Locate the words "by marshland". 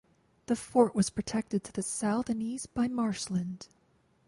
2.73-3.67